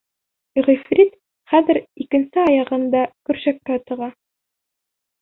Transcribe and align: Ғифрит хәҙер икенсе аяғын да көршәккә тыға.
Ғифрит 0.67 1.13
хәҙер 1.53 1.81
икенсе 2.05 2.43
аяғын 2.47 2.91
да 2.99 3.07
көршәккә 3.31 3.81
тыға. 3.87 4.13